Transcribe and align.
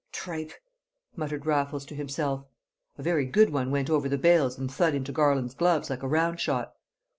"Tripe!" 0.11 0.53
muttered 1.15 1.45
Raffles 1.45 1.85
to 1.85 1.93
himself. 1.93 2.47
A 2.97 3.03
very 3.03 3.23
good 3.23 3.51
one 3.51 3.69
went 3.69 3.87
over 3.87 4.09
the 4.09 4.17
bails 4.17 4.57
and 4.57 4.71
thud 4.73 4.95
into 4.95 5.11
Garland's 5.11 5.53
gloves 5.53 5.91
like 5.91 6.01
a 6.01 6.07
round 6.07 6.39
shot. 6.39 6.73